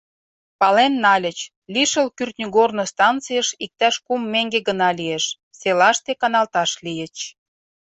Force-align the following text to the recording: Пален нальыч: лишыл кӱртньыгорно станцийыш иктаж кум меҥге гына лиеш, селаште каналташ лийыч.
Пален 0.59 0.93
нальыч: 1.03 1.39
лишыл 1.73 2.07
кӱртньыгорно 2.17 2.83
станцийыш 2.93 3.49
иктаж 3.63 3.95
кум 4.05 4.21
меҥге 4.33 4.59
гына 4.67 4.89
лиеш, 4.99 5.25
селаште 5.59 6.11
каналташ 6.21 6.71
лийыч. 6.85 7.15